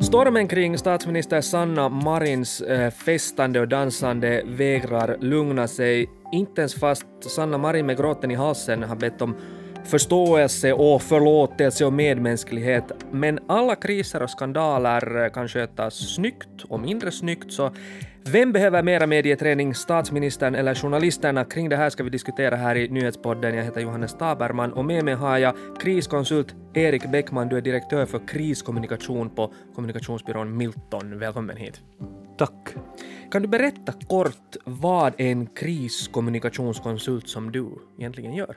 Stormen 0.00 0.48
kring 0.48 0.78
statsminister 0.78 1.40
Sanna 1.40 1.88
Marins 1.88 2.60
eh, 2.60 2.90
festande 2.90 3.60
och 3.60 3.68
dansande 3.68 4.42
vägrar 4.46 5.16
lugna 5.20 5.68
sig, 5.68 6.10
inte 6.32 6.60
ens 6.60 6.74
fast 6.74 7.06
Sanna 7.20 7.58
Marin 7.58 7.86
med 7.86 7.96
gråten 7.96 8.30
i 8.30 8.34
halsen 8.34 8.82
har 8.82 8.96
bett 8.96 9.22
om 9.22 9.36
förståelse 9.84 10.72
och 10.72 11.02
förlåtelse 11.02 11.84
och 11.84 11.92
medmänsklighet. 11.92 12.92
Men 13.10 13.38
alla 13.48 13.76
kriser 13.76 14.22
och 14.22 14.30
skandaler 14.30 15.24
eh, 15.24 15.32
kan 15.32 15.48
skötas 15.48 15.94
snyggt 15.94 16.64
och 16.68 16.80
mindre 16.80 17.12
snyggt, 17.12 17.52
så 17.52 17.70
vem 18.32 18.52
behöver 18.52 18.82
mera 18.82 19.06
medieträning, 19.06 19.74
statsministern 19.74 20.54
eller 20.54 20.74
journalisterna? 20.74 21.44
Kring 21.44 21.68
det 21.68 21.76
här 21.76 21.90
ska 21.90 22.04
vi 22.04 22.10
diskutera 22.10 22.56
här 22.56 22.76
i 22.76 22.88
nyhetspodden. 22.88 23.54
Jag 23.54 23.64
heter 23.64 23.80
Johannes 23.80 24.14
Taberman 24.14 24.72
och 24.72 24.84
med 24.84 25.04
mig 25.04 25.14
har 25.14 25.38
jag 25.38 25.54
kriskonsult 25.80 26.54
Erik 26.74 27.10
Bäckman. 27.10 27.48
Du 27.48 27.56
är 27.56 27.60
direktör 27.60 28.06
för 28.06 28.26
kriskommunikation 28.26 29.30
på 29.30 29.52
kommunikationsbyrån 29.74 30.56
Milton. 30.56 31.18
Välkommen 31.18 31.56
hit. 31.56 31.80
Tack. 32.38 32.74
Kan 33.30 33.42
du 33.42 33.48
berätta 33.48 33.92
kort 33.92 34.56
vad 34.64 35.12
en 35.16 35.46
kriskommunikationskonsult 35.46 37.28
som 37.28 37.52
du 37.52 37.68
egentligen 37.98 38.34
gör? 38.34 38.56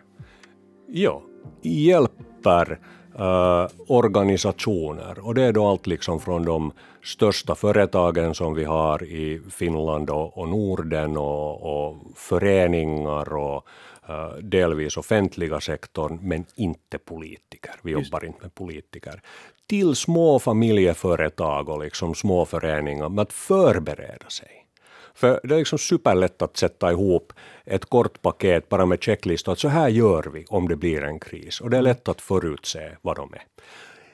Ja, 0.87 1.23
hjälper 1.61 2.79
uh, 3.19 3.67
organisationer 3.87 5.19
och 5.27 5.35
det 5.35 5.43
är 5.43 5.53
då 5.53 5.67
allt 5.67 5.87
liksom 5.87 6.19
från 6.19 6.45
de 6.45 6.71
största 7.03 7.55
företagen 7.55 8.35
som 8.35 8.53
vi 8.53 8.63
har 8.63 9.03
i 9.03 9.41
Finland 9.49 10.09
och, 10.09 10.37
och 10.37 10.49
Norden 10.49 11.17
och, 11.17 11.87
och 11.87 11.97
föreningar 12.15 13.33
och 13.33 13.67
uh, 14.09 14.37
delvis 14.41 14.97
offentliga 14.97 15.59
sektorn, 15.59 16.19
men 16.21 16.45
inte 16.55 16.97
politiker. 16.97 17.71
Vi 17.81 17.91
Just. 17.91 18.05
jobbar 18.05 18.25
inte 18.25 18.41
med 18.41 18.55
politiker. 18.55 19.21
Till 19.67 19.95
små 19.95 20.39
familjeföretag 20.39 21.69
och 21.69 21.83
liksom 21.83 22.15
små 22.15 22.45
föreningar 22.45 23.09
med 23.09 23.21
att 23.21 23.33
förbereda 23.33 24.29
sig. 24.29 24.65
För 25.13 25.39
det 25.43 25.53
är 25.53 25.59
liksom 25.59 25.79
superlätt 25.79 26.41
att 26.41 26.57
sätta 26.57 26.91
ihop 26.91 27.33
ett 27.65 27.85
kort 27.85 28.21
paket 28.21 28.69
bara 28.69 28.85
med 28.85 29.03
checklistor, 29.03 29.51
att 29.51 29.59
så 29.59 29.67
här 29.67 29.89
gör 29.89 30.23
vi 30.23 30.45
om 30.49 30.67
det 30.67 30.75
blir 30.75 31.03
en 31.03 31.19
kris. 31.19 31.61
Och 31.61 31.69
det 31.69 31.77
är 31.77 31.81
lätt 31.81 32.07
att 32.07 32.21
förutse 32.21 32.97
vad 33.01 33.15
de 33.15 33.33
är. 33.33 33.43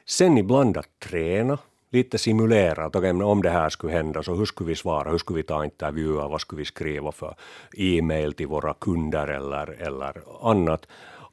Sen 0.06 0.38
ibland 0.38 0.78
att 0.78 1.00
träna, 1.00 1.58
lite 1.90 2.18
simulera, 2.18 2.86
att 2.86 2.96
okay, 2.96 3.12
om 3.12 3.42
det 3.42 3.50
här 3.50 3.70
skulle 3.70 3.94
hända, 3.94 4.24
så 4.24 4.36
hur 4.36 4.46
skulle 4.46 4.68
vi 4.68 4.76
svara, 4.76 5.12
hur 5.12 5.18
skulle 5.18 5.38
vi 5.38 5.44
ta 5.44 5.64
intervjuer, 5.64 6.30
vad 6.30 6.42
skulle 6.42 6.60
vi 6.60 6.66
skriva 6.66 7.12
för 7.12 7.36
e-mail 7.78 8.34
till 8.34 8.48
våra 8.48 8.74
kunder 8.74 9.28
eller, 9.28 9.70
eller 9.82 10.14
annat. 10.42 10.88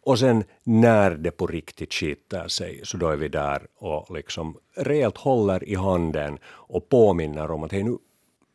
Och 0.05 0.19
sen 0.19 0.45
när 0.65 1.11
det 1.11 1.31
på 1.31 1.47
riktigt 1.47 1.95
skiter 1.95 2.49
sig, 2.49 2.81
så 2.85 2.97
då 2.97 3.09
är 3.09 3.17
vi 3.17 3.29
där 3.29 3.67
och 3.79 4.15
liksom 4.15 4.57
rejält 4.77 5.17
håller 5.17 5.69
i 5.69 5.75
handen 5.75 6.39
och 6.45 6.89
påminner 6.89 7.51
om 7.51 7.63
att 7.63 7.73
hej 7.73 7.83
nu 7.83 7.99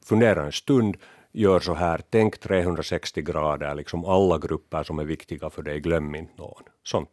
fundera 0.07 0.45
en 0.45 0.51
stund, 0.51 0.97
gör 1.31 1.59
så 1.59 1.73
här, 1.73 2.01
tänk 2.09 2.39
360 2.39 3.21
grader, 3.21 3.75
liksom 3.75 4.05
alla 4.05 4.37
grupper 4.37 4.83
som 4.83 4.99
är 4.99 5.05
viktiga 5.05 5.49
för 5.49 5.61
dig, 5.61 5.79
glöm 5.79 6.15
inte 6.15 6.33
någon. 6.37 6.63
Sånt. 6.83 7.09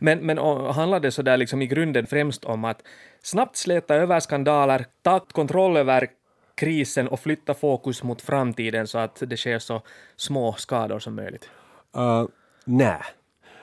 Men, 0.00 0.18
men 0.18 0.38
handlar 0.74 1.00
det 1.00 1.10
så 1.10 1.22
där 1.22 1.36
liksom 1.36 1.62
i 1.62 1.66
grunden 1.66 2.06
främst 2.06 2.44
om 2.44 2.64
att 2.64 2.82
snabbt 3.22 3.56
släta 3.56 3.94
över 3.94 4.20
skandaler, 4.20 4.86
ta 5.02 5.20
kontroll 5.20 5.76
över 5.76 6.08
krisen 6.54 7.08
och 7.08 7.20
flytta 7.20 7.54
fokus 7.54 8.02
mot 8.02 8.22
framtiden 8.22 8.86
så 8.86 8.98
att 8.98 9.22
det 9.26 9.36
sker 9.36 9.58
så 9.58 9.82
små 10.16 10.52
skador 10.52 10.98
som 10.98 11.14
möjligt? 11.14 11.50
Uh, 11.96 12.24
Nej. 12.64 13.02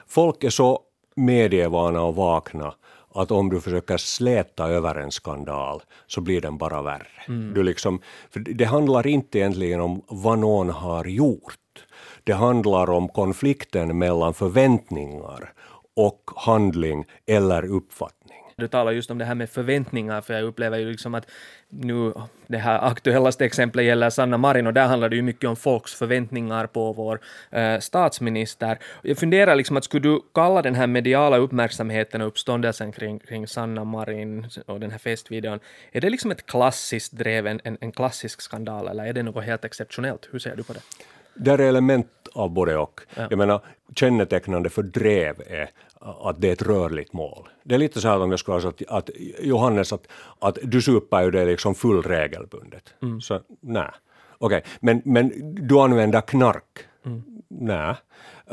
Folk 0.08 0.44
är 0.44 0.50
så 0.50 0.80
medievana 1.16 2.02
och 2.02 2.16
vakna 2.16 2.74
att 3.22 3.32
om 3.32 3.50
du 3.50 3.62
försöker 3.62 3.98
släta 3.98 4.70
över 4.70 4.96
en 4.96 5.12
skandal 5.12 5.82
så 6.08 6.22
blir 6.22 6.42
den 6.42 6.58
bara 6.58 6.82
värre. 6.82 7.08
Mm. 7.28 7.54
Du 7.54 7.64
liksom, 7.64 8.02
det 8.34 8.66
handlar 8.66 9.08
inte 9.08 9.40
egentligen 9.40 9.82
om 9.82 10.02
vad 10.08 10.40
någon 10.40 10.70
har 10.70 11.06
gjort. 11.06 11.56
Det 12.24 12.34
handlar 12.34 12.90
om 12.90 13.10
konflikten 13.10 13.98
mellan 13.98 14.34
förväntningar 14.34 15.54
och 15.96 16.32
handling 16.36 17.06
eller 17.26 17.66
uppfattning. 17.66 18.40
Du 18.60 18.68
talar 18.68 18.92
just 18.92 19.12
om 19.12 19.18
det 19.18 19.26
här 19.26 19.36
med 19.36 19.50
förväntningar, 19.50 20.22
för 20.22 20.34
jag 20.34 20.44
upplever 20.44 20.78
ju 20.78 20.92
liksom 20.92 21.16
att 21.16 21.28
nu, 21.70 22.14
det 22.48 22.58
här 22.58 22.80
aktuellaste 22.92 23.46
exemplet 23.46 23.86
gäller 23.86 24.10
Sanna 24.10 24.38
Marin 24.38 24.68
och 24.68 24.74
där 24.74 24.88
handlar 24.88 25.10
det 25.10 25.16
ju 25.16 25.22
mycket 25.22 25.50
om 25.50 25.56
folks 25.56 25.94
förväntningar 25.94 26.68
på 26.68 26.94
vår 26.94 27.20
eh, 27.52 27.80
statsminister. 27.80 28.78
Jag 29.02 29.18
funderar 29.18 29.56
liksom 29.56 29.78
att 29.78 29.84
skulle 29.84 30.10
du 30.10 30.22
kalla 30.34 30.62
den 30.62 30.76
här 30.76 30.88
mediala 30.88 31.38
uppmärksamheten 31.38 32.22
och 32.22 32.28
uppståndelsen 32.28 32.92
kring, 32.92 33.20
kring 33.20 33.48
Sanna 33.48 33.84
Marin 33.84 34.48
och 34.66 34.80
den 34.80 34.92
här 34.92 34.98
festvideon, 34.98 35.60
är 35.92 36.02
det 36.02 36.10
liksom 36.10 36.32
ett 36.32 36.46
klassiskt 36.46 37.14
drev, 37.14 37.48
en, 37.48 37.60
en 37.64 37.92
klassisk 37.92 38.42
skandal, 38.42 38.88
eller 38.88 39.06
är 39.06 39.14
det 39.14 39.24
något 39.24 39.44
helt 39.44 39.66
exceptionellt? 39.66 40.30
Hur 40.32 40.40
ser 40.40 40.56
du 40.56 40.64
på 40.64 40.74
det? 40.74 40.82
Där 41.34 41.58
är 41.58 41.68
element 41.68 42.08
av 42.34 42.50
både 42.50 42.78
och. 42.78 43.02
Ja. 43.16 43.28
Jag 43.30 43.38
menar, 43.38 43.62
kännetecknande 43.96 44.70
för 44.70 44.84
drev 44.84 45.42
är 45.48 45.70
att 46.00 46.42
det 46.42 46.50
är 46.50 46.54
ett 46.54 46.62
rörligt 46.62 47.14
mål. 47.14 47.50
Det 47.64 47.76
är 47.76 47.80
lite 47.80 48.02
så 48.02 48.08
här 48.08 48.20
om 48.20 48.32
jag 48.32 48.40
skulle 48.40 48.62
säga 48.62 48.70
att, 48.70 48.84
att 48.88 49.10
Johannes, 49.40 49.94
att, 49.94 50.08
att 50.40 50.58
du 50.64 50.82
super 50.82 51.22
ju 51.22 51.32
det 51.32 51.46
liksom 51.46 51.76
full 51.76 52.02
regelbundet. 52.02 52.94
Mm. 53.02 53.22
Så 53.22 53.40
nej. 53.60 53.90
Okej, 54.38 54.58
okay. 54.58 54.72
men, 54.80 55.02
men 55.06 55.32
du 55.68 55.80
använder 55.80 56.22
knark? 56.22 56.80
Mm. 57.06 57.24
Nej. 57.48 57.96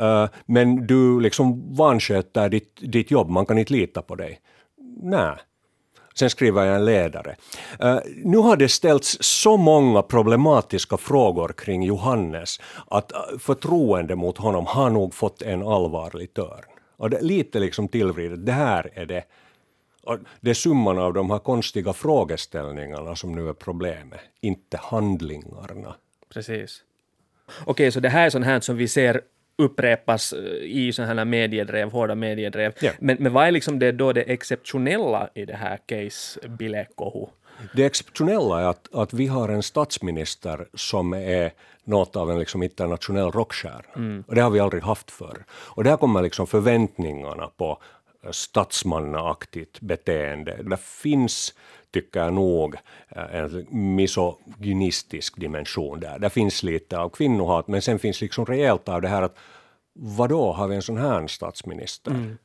Uh, 0.01 0.29
men 0.45 0.87
du 0.87 1.19
liksom 1.19 1.75
vansköter 1.75 2.49
ditt, 2.49 2.79
ditt 2.81 3.11
jobb, 3.11 3.29
man 3.29 3.45
kan 3.45 3.57
inte 3.57 3.73
lita 3.73 4.01
på 4.01 4.15
dig? 4.15 4.39
Nej. 5.01 5.35
Sen 6.19 6.29
skriver 6.29 6.65
jag 6.65 6.75
en 6.75 6.85
ledare. 6.85 7.35
Uh, 7.83 7.99
nu 8.15 8.37
har 8.37 8.57
det 8.57 8.69
ställts 8.69 9.17
så 9.21 9.57
många 9.57 10.01
problematiska 10.01 10.97
frågor 10.97 11.53
kring 11.57 11.83
Johannes 11.83 12.59
att 12.87 13.11
eh, 13.11 13.19
förtroende 13.39 14.15
mot 14.15 14.37
honom 14.37 14.65
har 14.65 14.89
nog 14.89 15.13
fått 15.13 15.41
en 15.41 15.63
allvarlig 15.63 16.33
törn. 16.33 16.65
Och 16.97 17.09
det 17.09 17.17
är 17.17 17.21
lite 17.21 17.59
liksom 17.59 17.87
tillvridet, 17.87 18.45
det 18.45 18.51
här 18.51 18.89
är 18.93 19.05
det. 19.05 19.23
Och 20.03 20.17
det 20.41 20.49
är 20.49 20.53
summan 20.53 20.99
av 20.99 21.13
de 21.13 21.29
här 21.29 21.39
konstiga 21.39 21.93
frågeställningarna 21.93 23.15
som 23.15 23.35
nu 23.35 23.49
är 23.49 23.53
problemet, 23.53 24.19
inte 24.41 24.77
handlingarna. 24.77 25.95
Precis. 26.29 26.83
Okej, 27.47 27.71
okay, 27.71 27.91
så 27.91 27.99
det 27.99 28.09
här 28.09 28.25
är 28.25 28.29
sånt 28.29 28.45
här 28.45 28.59
som 28.59 28.77
vi 28.77 28.87
ser 28.87 29.21
upprepas 29.57 30.33
eh, 30.33 30.39
i 30.61 30.93
sådana 30.93 31.13
här 31.13 31.25
mediedrev, 31.25 31.91
hårda 31.91 32.15
mediedrev. 32.15 32.73
Ja. 32.81 32.91
Men, 32.99 33.17
men 33.19 33.33
vad 33.33 33.47
är 33.47 33.51
liksom 33.51 33.79
det, 33.79 33.91
då 33.91 34.13
det 34.13 34.21
exceptionella 34.21 35.29
i 35.33 35.45
det 35.45 35.55
här 35.55 35.77
case 35.85 36.47
Bilekohu? 36.47 37.25
Det 37.73 37.85
exceptionella 37.85 38.61
är 38.61 38.65
att, 38.65 38.95
att 38.95 39.13
vi 39.13 39.27
har 39.27 39.49
en 39.49 39.63
statsminister 39.63 40.67
som 40.73 41.13
är 41.13 41.51
något 41.83 42.15
av 42.15 42.31
en 42.31 42.39
liksom 42.39 42.63
internationell 42.63 43.31
rockstjärna. 43.31 43.93
Mm. 43.95 44.23
Och 44.27 44.35
det 44.35 44.41
har 44.41 44.49
vi 44.49 44.59
aldrig 44.59 44.83
haft 44.83 45.11
förr. 45.11 45.45
Och 45.49 45.83
där 45.83 45.97
kommer 45.97 46.21
liksom 46.21 46.47
förväntningarna 46.47 47.49
på 47.57 47.81
statsmannaaktigt 48.31 49.81
beteende. 49.81 50.63
Det 50.63 50.79
finns, 50.79 51.53
tycker 51.93 52.19
jag 52.19 52.33
nog, 52.33 52.75
en 53.09 53.67
misogynistisk 53.95 55.39
dimension 55.39 55.99
där. 55.99 56.19
Det 56.19 56.29
finns 56.29 56.63
lite 56.63 56.99
av 56.99 57.09
kvinnohat, 57.09 57.67
men 57.67 57.81
sen 57.81 57.99
finns 57.99 58.21
liksom 58.21 58.45
rejält 58.45 58.89
av 58.89 59.01
det 59.01 59.07
här 59.07 59.21
att 59.21 59.37
vadå, 59.93 60.51
har 60.51 60.67
vi 60.67 60.75
en 60.75 60.81
sån 60.81 60.97
här 60.97 61.27
statsminister? 61.27 62.11
Mm 62.11 62.37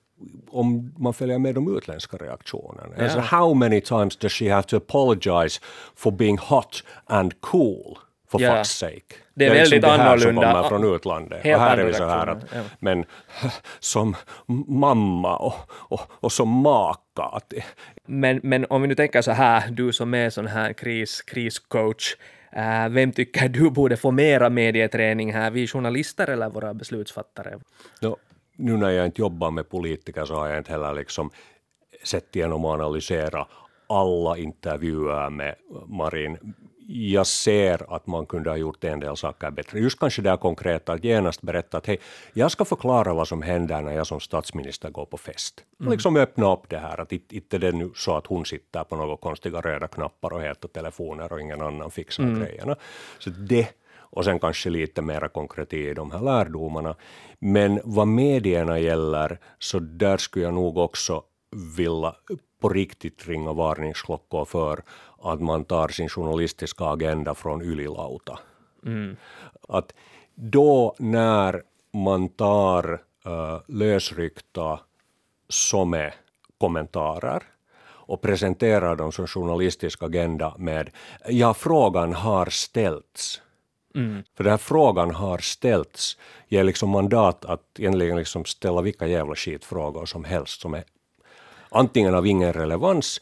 om 0.51 0.93
man 0.99 1.15
följer 1.15 1.39
med 1.39 1.55
de 1.55 1.77
utländska 1.77 2.17
reaktionerna. 2.17 2.95
Ja. 2.97 3.05
Alltså, 3.05 3.19
how 3.19 3.55
many 3.55 3.81
times 3.81 4.17
does 4.17 4.33
she 4.33 4.53
have 4.53 4.63
to 4.63 4.77
apologize 4.77 5.61
for 5.95 6.11
being 6.11 6.39
hot 6.39 6.85
and 7.07 7.41
cool? 7.41 7.99
For 8.33 8.41
ja. 8.41 8.51
fuck's 8.51 8.65
sake. 8.65 9.15
Det 9.35 9.47
är, 9.47 9.51
det 9.51 9.57
är 9.57 9.61
väldigt 9.61 9.71
liksom. 9.71 9.99
Det 9.99 10.03
här 10.03 10.19
som 10.19 10.35
kommer 10.35 10.69
från 10.69 10.95
utlandet. 10.95 11.45
Helt 11.45 11.57
och 11.57 11.63
här 11.63 11.79
är 11.79 11.85
vi 11.85 11.95
så 11.95 12.07
här 12.07 12.27
att, 12.27 12.45
ja. 12.55 12.61
men 12.79 13.05
som 13.81 14.17
mamma 14.67 15.37
och, 15.37 15.55
och, 15.71 16.01
och 16.11 16.33
som 16.33 16.49
maka. 16.49 17.23
Att, 17.23 17.53
men, 18.07 18.41
men 18.43 18.67
om 18.71 18.83
vi 18.83 18.89
nu 18.89 18.95
tänker 18.95 19.23
så 19.23 19.31
här, 19.33 19.71
du 19.71 19.93
som 19.93 20.15
är 20.15 20.31
sån 20.31 20.47
här 20.47 20.73
kris, 20.73 21.23
kriscoach, 21.23 22.17
äh, 22.53 22.89
vem 22.89 23.13
tycker 23.13 23.49
du 23.49 23.71
borde 23.71 23.97
få 23.97 24.11
mera 24.11 24.51
medieträning 24.51 25.33
här, 25.33 25.51
vi 25.51 25.67
journalister 25.67 26.31
eller 26.31 26.49
våra 26.49 26.75
beslutsfattare? 26.75 27.59
No, 28.01 28.17
nu 28.57 28.77
när 28.77 28.91
jag 28.91 29.07
inte 29.07 29.21
jobbar 29.21 29.51
med 29.51 29.69
politiker 29.69 30.25
så 30.25 30.35
har 30.35 30.49
jag 30.49 30.59
inte 30.59 30.73
heller 30.73 30.95
liksom 30.95 31.31
sett 32.05 32.37
igenom 32.37 32.65
och 32.65 32.71
analysera 32.71 33.47
alla 33.87 34.39
intervjuer 34.39 35.31
med 35.31 35.55
Marin. 35.87 36.55
Jag 36.87 37.27
ser 37.27 37.95
att 37.97 38.07
man 38.07 38.27
kunde 38.27 38.51
ha 38.51 38.57
gjort 38.57 38.85
en 38.85 39.01
del 39.01 39.17
saker 39.17 39.51
bättre. 39.51 39.79
Just 39.79 39.99
kanske 39.99 40.23
det 40.23 40.31
här 40.31 40.37
konkreta, 40.37 40.93
att 40.93 41.05
genast 41.05 41.43
berätta 41.43 41.79
att 41.79 41.87
hej, 41.87 42.01
jag 42.33 42.51
ska 42.51 42.65
förklara 42.65 43.15
vad 43.15 43.29
som 43.29 43.43
händer 43.43 43.83
när 43.83 43.93
jag 43.93 44.07
som 44.07 44.21
statsminister 44.21 44.91
går 44.91 45.07
på 45.07 45.17
fest. 45.17 45.65
Mm. 45.81 45.93
Liksom 45.93 46.17
öppna 46.17 46.53
upp 46.53 46.69
det 46.69 46.79
här, 46.79 47.01
att 47.01 47.13
inte 47.13 47.59
det 47.59 47.73
nu 47.73 47.91
så 47.95 48.17
att 48.17 48.27
hon 48.27 48.47
sitter 48.47 48.85
på 48.85 48.97
några 48.97 49.17
konstiga 49.17 49.61
röda 49.61 49.89
knappar 49.89 50.33
och 50.33 50.43
heter 50.43 50.69
telefoner 50.69 51.33
och 51.33 51.41
ingen 51.41 51.61
annan 51.63 51.91
fixar 51.91 52.23
mm. 52.23 52.41
grejerna. 52.41 52.77
Så 53.19 53.31
det 53.31 53.69
och 54.15 54.25
sen 54.25 54.39
kanske 54.39 54.71
lite 54.71 55.03
mera 55.03 55.29
konkret 55.29 55.73
i 55.73 55.95
de 55.95 56.11
här 56.11 56.21
lärdomarna. 56.21 56.95
Men 57.39 57.81
vad 57.85 58.09
medierna 58.09 58.79
gäller, 58.79 59.39
så 59.59 59.79
där 59.79 60.17
skulle 60.17 60.45
jag 60.45 60.55
nog 60.55 60.79
också 60.79 61.23
vilja 61.77 62.15
på 62.63 62.69
riktigt 62.69 63.29
ringa 63.29 63.53
varningsklockor 63.53 64.45
för 64.45 64.83
att 65.23 65.41
man 65.41 65.65
tar 65.65 65.89
sin 65.89 66.09
journalistiska 66.09 66.85
agenda 66.85 67.35
från 67.35 67.63
ylilauta. 67.63 68.39
Mm. 68.87 69.17
Att 69.69 69.93
då 70.35 70.95
när 70.99 71.63
man 71.93 72.29
tar 72.29 72.93
uh, 73.27 73.61
lösryckta 73.69 74.81
SOME-kommentarer 75.49 77.43
och 77.85 78.21
presenterar 78.21 78.97
dem 78.97 79.13
som 79.13 79.27
journalistisk 79.27 80.03
agenda 80.03 80.55
med 80.59 80.91
ja, 81.29 81.55
frågan 81.55 82.13
har 82.13 82.47
ställts. 82.47 83.41
Mm. 83.95 84.23
För 84.37 84.45
den 84.45 84.51
här 84.51 84.59
frågan 84.59 85.15
har 85.15 85.39
ställts 85.39 86.19
ger 86.49 86.65
liksom 86.65 86.91
mandat 86.91 87.45
att 87.45 87.63
egentligen 87.79 88.17
liksom 88.17 88.45
ställa 88.45 88.83
vilka 88.83 89.07
jävla 89.07 89.35
skitfrågor 89.35 90.07
som 90.07 90.25
helst 90.25 90.61
som 90.61 90.75
är 90.75 90.85
antingen 91.73 92.15
av 92.15 92.27
ingen 92.27 92.53
relevans 92.53 93.21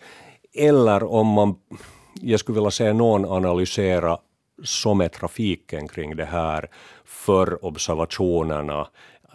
eller 0.54 1.04
om 1.04 1.26
man, 1.26 1.54
jag 2.20 2.40
skulle 2.40 2.54
vilja 2.54 2.70
säga 2.70 2.92
någon 2.92 3.24
analysera 3.24 4.18
som 4.64 5.00
är 5.00 5.08
trafiken 5.08 5.88
kring 5.88 6.16
det 6.16 6.24
här 6.24 6.70
för 7.04 7.64
observationerna 7.64 8.88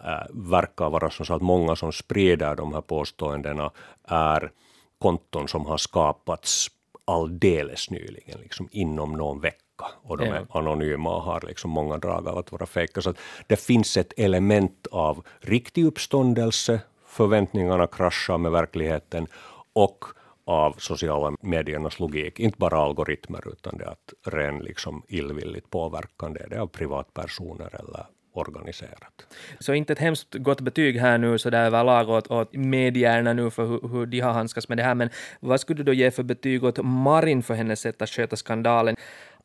äh, 0.04 0.26
verkar 0.30 0.90
vara 0.90 1.10
så 1.10 1.34
att 1.34 1.42
många 1.42 1.76
som 1.76 1.92
sprider 1.92 2.56
de 2.56 2.74
här 2.74 2.80
påståendena 2.80 3.70
är 4.08 4.50
konton 4.98 5.48
som 5.48 5.66
har 5.66 5.76
skapats 5.76 6.68
alldeles 7.04 7.90
nyligen, 7.90 8.40
liksom 8.40 8.68
inom 8.72 9.12
någon 9.12 9.40
vecka 9.40 9.86
och 10.02 10.18
de 10.18 10.24
är 10.24 10.46
ja. 10.48 10.58
anonyma 10.58 11.16
och 11.16 11.22
har 11.22 11.40
liksom 11.46 11.70
många 11.70 11.98
drag 11.98 12.28
av 12.28 12.38
att 12.38 12.52
vara 12.52 12.66
fejka. 12.66 13.00
Så 13.00 13.14
det 13.46 13.56
finns 13.56 13.96
ett 13.96 14.12
element 14.16 14.86
av 14.90 15.26
riktig 15.40 15.84
uppståndelse, 15.84 16.80
förväntningarna 17.16 17.86
kraschar 17.86 18.38
med 18.38 18.52
verkligheten 18.52 19.26
och 19.72 20.04
av 20.44 20.72
sociala 20.78 21.36
mediernas 21.40 22.00
logik. 22.00 22.40
Inte 22.40 22.58
bara 22.58 22.78
algoritmer 22.78 23.48
utan 23.52 23.78
det 23.78 23.84
är 23.84 23.88
att 23.88 24.32
ren 24.34 24.58
liksom 24.58 25.02
illvilligt 25.08 25.70
påverkande 25.70 26.40
är 26.40 26.48
det 26.48 26.60
av 26.60 26.66
privatpersoner 26.66 27.74
eller 27.80 28.06
organiserat. 28.32 29.26
Så 29.58 29.74
inte 29.74 29.92
ett 29.92 29.98
hemskt 29.98 30.34
gott 30.34 30.60
betyg 30.60 31.00
här 31.00 31.18
nu 31.18 31.38
så 31.38 31.50
där 31.50 31.66
överlag 31.66 32.08
åt, 32.10 32.30
åt 32.30 32.54
medierna 32.54 33.32
nu 33.32 33.50
för 33.50 33.66
hur, 33.66 33.88
hur 33.88 34.06
de 34.06 34.20
har 34.20 34.32
handskats 34.32 34.68
med 34.68 34.78
det 34.78 34.84
här, 34.84 34.94
men 34.94 35.10
vad 35.40 35.60
skulle 35.60 35.76
du 35.76 35.82
då 35.82 35.92
ge 35.92 36.10
för 36.10 36.22
betyg 36.22 36.64
åt 36.64 36.78
Marin 36.82 37.42
för 37.42 37.54
hennes 37.54 37.80
sätt 37.80 38.02
att 38.02 38.10
sköta 38.10 38.36
skandalen? 38.36 38.96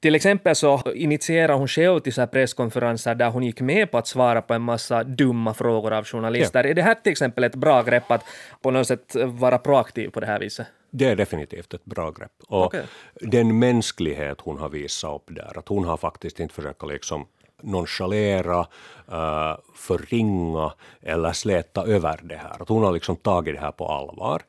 Till 0.01 0.15
exempel 0.15 0.56
så 0.56 0.81
initierade 0.95 1.53
hon 1.53 1.68
själv 1.68 2.00
till 2.00 2.13
så 2.13 2.27
presskonferenser 2.27 3.15
där 3.15 3.30
hon 3.30 3.44
gick 3.44 3.62
med 3.62 3.92
på 3.92 3.98
att 3.98 4.07
svara 4.07 4.42
på 4.42 4.53
en 4.53 4.62
massa 4.62 5.03
dumma 5.03 5.53
frågor 5.53 5.94
av 5.94 6.06
journalister. 6.06 6.63
Ja. 6.63 6.69
Är 6.69 6.74
det 6.74 6.81
här 6.81 6.95
till 6.95 7.12
exempel 7.12 7.44
ett 7.44 7.56
bra 7.56 7.83
grepp 7.83 8.12
att 8.12 8.25
på 8.62 8.71
något 8.71 8.88
sätt 8.88 9.15
vara 9.15 9.57
proaktiv 9.57 10.09
på 10.09 10.19
det 10.19 10.25
här 10.25 10.39
viset? 10.39 10.68
Det 10.89 11.06
är 11.06 11.15
definitivt 11.15 11.74
ett 11.74 11.86
bra 11.86 12.12
grepp. 12.12 12.31
Och 12.48 12.65
okay. 12.65 12.83
den 13.15 13.59
mänsklighet 13.59 14.42
hon 14.42 14.57
har 14.57 14.69
visat 14.69 15.15
upp 15.15 15.36
där, 15.36 15.57
att 15.57 15.68
hon 15.68 15.86
har 15.86 15.98
faktiskt 15.98 16.39
inte 16.39 16.54
försökt 16.54 16.83
liksom 16.88 17.27
nonchalera, 17.62 18.59
uh, 18.59 19.57
förringa 19.75 20.74
eller 21.01 21.31
släta 21.31 21.83
över 21.83 22.19
det 22.24 22.36
här. 22.36 22.62
Att 22.62 22.69
hon 22.69 22.83
har 22.83 22.92
liksom 22.92 23.15
tagit 23.15 23.56
det 23.56 23.62
här 23.62 23.71
på 23.71 23.88
allvar. 23.88 24.42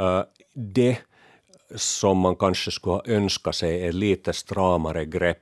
Uh, 0.00 0.22
det 0.54 0.96
som 1.74 2.18
man 2.18 2.36
kanske 2.36 2.70
skulle 2.70 2.94
ha 2.94 3.02
önskat 3.06 3.54
sig 3.54 3.86
är 3.86 3.92
lite 3.92 4.32
stramare 4.32 5.04
grepp 5.04 5.38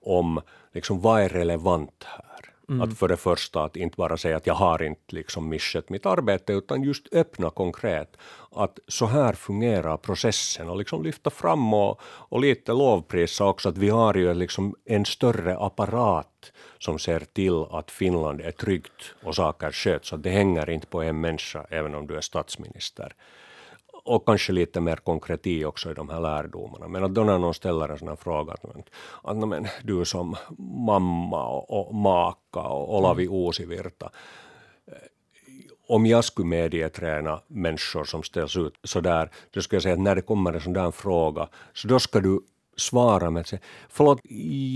om 0.00 0.40
liksom, 0.72 1.00
vad 1.00 1.22
är 1.22 1.28
relevant 1.28 2.04
här. 2.04 2.32
Mm. 2.68 2.80
Att 2.80 2.98
för 2.98 3.08
det 3.08 3.16
första 3.16 3.64
att 3.64 3.76
inte 3.76 3.96
bara 3.96 4.16
säga 4.16 4.36
att 4.36 4.46
jag 4.46 4.54
har 4.54 4.82
inte 4.82 5.14
liksom 5.14 5.48
misskött 5.48 5.90
mitt 5.90 6.06
arbete 6.06 6.52
utan 6.52 6.82
just 6.82 7.14
öppna 7.14 7.50
konkret 7.50 8.16
att 8.50 8.78
så 8.88 9.06
här 9.06 9.32
fungerar 9.32 9.96
processen 9.96 10.68
och 10.68 10.76
liksom 10.76 11.02
lyfta 11.02 11.30
fram 11.30 11.74
och, 11.74 12.00
och 12.02 12.40
lite 12.40 12.72
lovprisa 12.72 13.44
också 13.44 13.68
att 13.68 13.78
vi 13.78 13.88
har 13.88 14.14
ju 14.14 14.34
liksom 14.34 14.74
en 14.84 15.04
större 15.04 15.58
apparat 15.58 16.52
som 16.78 16.98
ser 16.98 17.20
till 17.20 17.64
att 17.70 17.90
Finland 17.90 18.40
är 18.40 18.50
tryggt 18.50 19.14
och 19.22 19.34
saker 19.34 19.72
sköts. 19.72 20.12
Att 20.12 20.22
det 20.22 20.30
hänger 20.30 20.70
inte 20.70 20.86
på 20.86 21.02
en 21.02 21.20
människa 21.20 21.66
även 21.70 21.94
om 21.94 22.06
du 22.06 22.16
är 22.16 22.20
statsminister 22.20 23.14
och 24.04 24.26
kanske 24.26 24.52
lite 24.52 24.80
mer 24.80 24.96
konkreti 24.96 25.64
också 25.64 25.90
i 25.90 25.94
de 25.94 26.08
här 26.08 26.20
lärdomarna. 26.20 26.88
Men 26.88 27.04
att 27.04 27.14
då 27.14 27.24
när 27.24 27.38
någon 27.38 27.54
ställer 27.54 27.88
en 27.88 27.98
sån 27.98 28.08
här 28.08 28.16
fråga, 28.16 28.52
att, 28.52 28.64
att 29.22 29.48
men, 29.48 29.66
du 29.84 30.04
som 30.04 30.36
mamma 30.58 31.48
och, 31.48 31.88
och 31.88 31.94
maka 31.94 32.60
och 32.60 32.98
Olavi 32.98 33.26
mm. 33.26 33.36
Uusivirta, 33.36 34.10
eh, 34.86 34.94
om 35.88 36.06
jag 36.06 36.24
skulle 36.24 36.48
medieträna 36.48 37.40
människor 37.46 38.04
som 38.04 38.22
ställs 38.22 38.56
ut 38.56 38.74
så 38.84 39.00
där, 39.00 39.30
då 39.50 39.62
skulle 39.62 39.76
jag 39.76 39.82
säga 39.82 39.94
att 39.94 40.00
när 40.00 40.14
det 40.14 40.22
kommer 40.22 40.52
en 40.52 40.60
sån 40.60 40.72
där 40.72 40.90
fråga, 40.90 41.48
så 41.72 41.88
då 41.88 41.98
ska 41.98 42.20
du 42.20 42.40
svara 42.76 43.30
med 43.30 43.40
att 43.40 43.46
säga 43.46 43.60
förlåt, 43.88 44.20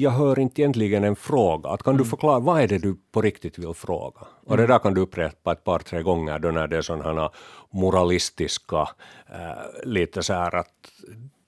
jag 0.00 0.10
hör 0.10 0.38
inte 0.38 0.62
egentligen 0.62 1.04
en 1.04 1.16
fråga. 1.16 1.70
Att 1.70 1.82
kan 1.82 1.94
mm. 1.94 2.04
du 2.04 2.10
förklara, 2.10 2.38
vad 2.38 2.60
är 2.60 2.68
det 2.68 2.78
du 2.78 2.96
på 3.12 3.22
riktigt 3.22 3.58
vill 3.58 3.74
fråga? 3.74 4.20
Och 4.44 4.56
det 4.56 4.62
mm. 4.62 4.70
där 4.70 4.78
kan 4.78 4.94
du 4.94 5.00
upprepa 5.00 5.52
ett 5.52 5.64
par, 5.64 5.78
tre 5.78 6.02
gånger 6.02 6.38
då 6.38 6.50
när 6.50 6.66
det 6.66 6.76
är 6.76 6.82
sådana 6.82 7.30
moralistiska, 7.70 8.88
äh, 9.32 9.84
lite 9.84 10.22
så 10.22 10.32
här 10.32 10.54
att 10.54 10.72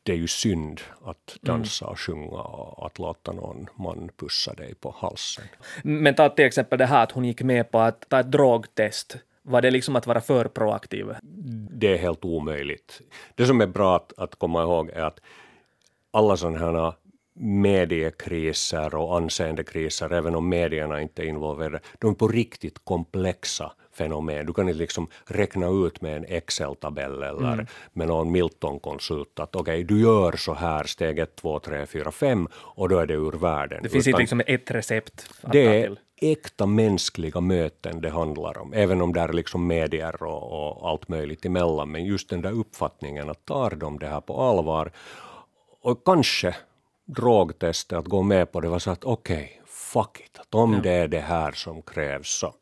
det 0.02 0.12
är 0.12 0.16
ju 0.16 0.28
synd 0.28 0.80
att 1.04 1.38
mm. 1.42 1.58
dansa 1.58 1.86
och 1.86 2.00
sjunga 2.00 2.40
och 2.40 2.86
att 2.86 2.98
låta 2.98 3.32
någon 3.32 3.66
man 3.74 4.10
pussa 4.16 4.54
dig 4.54 4.74
på 4.74 4.94
halsen. 4.98 5.44
Men 5.82 6.14
ta 6.14 6.28
till 6.28 6.44
exempel 6.44 6.78
det 6.78 6.86
här 6.86 7.02
att 7.02 7.12
hon 7.12 7.24
gick 7.24 7.42
med 7.42 7.70
på 7.70 7.78
att 7.78 8.08
ta 8.08 8.20
ett 8.20 8.30
drogtest. 8.30 9.16
Var 9.42 9.62
det 9.62 9.70
liksom 9.70 9.96
att 9.96 10.06
vara 10.06 10.20
för 10.20 10.44
proaktiv? 10.44 11.06
Det 11.70 11.94
är 11.94 11.98
helt 11.98 12.24
omöjligt. 12.24 13.00
Det 13.34 13.46
som 13.46 13.60
är 13.60 13.66
bra 13.66 13.96
att, 13.96 14.12
att 14.18 14.34
komma 14.34 14.62
ihåg 14.62 14.90
är 14.90 15.02
att 15.02 15.20
alla 16.18 16.36
sådana 16.36 16.58
här 16.58 16.92
mediekriser 17.40 18.94
och 18.94 19.16
anseendekriser, 19.16 20.12
även 20.12 20.34
om 20.34 20.48
medierna 20.48 21.00
inte 21.00 21.22
är 21.22 21.26
involverade, 21.26 21.80
de 21.98 22.10
är 22.10 22.14
på 22.14 22.28
riktigt 22.28 22.84
komplexa 22.84 23.72
fenomen. 23.92 24.46
Du 24.46 24.52
kan 24.52 24.68
inte 24.68 24.78
liksom 24.78 25.08
räkna 25.24 25.68
ut 25.68 26.00
med 26.00 26.16
en 26.16 26.24
Excel-tabell 26.24 27.22
eller 27.22 27.52
mm. 27.52 27.66
med 27.92 28.08
någon 28.08 28.32
Milton-konsult 28.32 29.40
att 29.40 29.56
okej, 29.56 29.60
okay, 29.60 29.82
du 29.82 30.00
gör 30.00 30.32
så 30.32 30.54
här 30.54 30.84
steg 30.84 31.18
1, 31.18 31.36
2, 31.36 31.58
3, 31.58 31.86
4, 31.86 32.10
5 32.10 32.48
och 32.54 32.88
då 32.88 32.98
är 32.98 33.06
det 33.06 33.14
ur 33.14 33.32
världen. 33.32 33.82
Det 33.82 33.88
finns 33.88 34.06
Utan, 34.06 34.20
inte 34.20 34.22
liksom 34.22 34.54
ett 34.54 34.70
recept 34.70 35.30
att 35.42 35.52
Det 35.52 35.84
är 35.84 35.96
äkta 36.20 36.66
mänskliga 36.66 37.40
möten 37.40 38.00
det 38.00 38.10
handlar 38.10 38.58
om, 38.58 38.72
även 38.72 39.02
om 39.02 39.12
det 39.12 39.20
är 39.20 39.32
liksom 39.32 39.66
medier 39.66 40.22
och, 40.22 40.78
och 40.78 40.88
allt 40.88 41.08
möjligt 41.08 41.44
emellan, 41.44 41.90
men 41.90 42.04
just 42.04 42.30
den 42.30 42.42
där 42.42 42.52
uppfattningen 42.52 43.30
att 43.30 43.44
tar 43.44 43.70
de 43.70 43.98
det 43.98 44.06
här 44.06 44.20
på 44.20 44.40
allvar 44.42 44.90
och 45.88 46.04
kanske 46.04 46.56
drogtestet, 47.04 47.98
att 47.98 48.06
gå 48.06 48.22
med 48.22 48.52
på 48.52 48.60
det 48.60 48.68
var 48.68 48.78
så 48.78 48.90
att 48.90 49.04
okej, 49.04 49.36
okay, 49.36 49.66
fuck 49.66 50.20
it, 50.20 50.38
att 50.38 50.54
om 50.54 50.74
ja. 50.74 50.80
det 50.80 50.90
är 50.90 51.08
det 51.08 51.20
här 51.20 51.52
som 51.52 51.82
krävs 51.82 52.28
så 52.28 52.54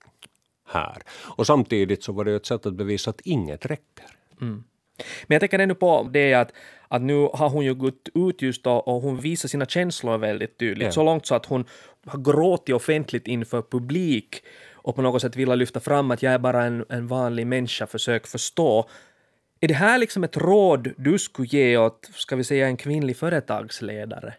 här. 0.69 1.03
Och 1.11 1.47
samtidigt 1.47 2.05
så 2.05 2.13
var 2.13 2.25
det 2.25 2.35
ett 2.35 2.47
sätt 2.47 2.67
att 2.67 2.75
bevisa 2.75 3.11
att 3.11 3.21
inget 3.21 3.67
räcker. 3.67 4.07
Mm. 4.41 4.65
Men 5.27 5.35
jag 5.35 5.41
tänker 5.41 5.59
ännu 5.59 5.75
på 5.75 6.09
det 6.13 6.35
att, 6.35 6.53
att 6.89 7.03
nu 7.03 7.29
har 7.33 7.49
hon 7.49 7.65
ju 7.65 7.75
gått 7.75 8.09
ut 8.15 8.43
just 8.43 8.65
då 8.65 8.73
och 8.73 9.03
hon 9.03 9.21
visar 9.21 9.49
sina 9.49 9.67
känslor 9.67 10.19
väldigt 10.19 10.59
tydligt, 10.59 10.87
ja. 10.87 10.93
så 10.93 11.03
långt 11.03 11.27
så 11.27 11.35
att 11.35 11.47
hon 11.47 11.65
har 12.07 12.19
gråtit 12.19 12.75
offentligt 12.75 13.27
inför 13.27 13.63
publik 13.63 14.43
och 14.73 14.97
på 14.97 15.03
något 15.03 15.23
sätt 15.23 15.37
vill 15.37 15.49
lyfta 15.49 15.81
fram 15.81 16.11
att 16.11 16.23
jag 16.23 16.33
är 16.33 16.39
bara 16.39 16.65
en, 16.65 16.85
en 16.89 17.07
vanlig 17.07 17.47
människa, 17.47 17.87
försök 17.87 18.27
förstå. 18.27 18.89
Är 19.67 19.69
det 19.69 19.75
här 19.75 19.99
liksom 19.99 20.25
ett 20.25 20.37
råd 20.37 20.93
du 20.97 21.19
skulle 21.19 21.49
ge 21.49 21.77
åt, 21.77 22.11
ska 22.15 22.37
vi 22.37 22.45
säga, 22.45 22.67
en 22.67 22.77
kvinnlig 22.77 23.17
företagsledare? 23.17 24.35